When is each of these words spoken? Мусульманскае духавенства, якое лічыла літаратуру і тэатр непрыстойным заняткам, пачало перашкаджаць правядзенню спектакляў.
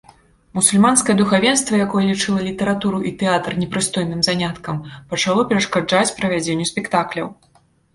Мусульманскае 0.59 1.15
духавенства, 1.19 1.81
якое 1.85 2.01
лічыла 2.09 2.39
літаратуру 2.49 3.03
і 3.11 3.13
тэатр 3.21 3.51
непрыстойным 3.63 4.27
заняткам, 4.31 4.83
пачало 5.15 5.49
перашкаджаць 5.53 6.13
правядзенню 6.21 6.65
спектакляў. 6.77 7.27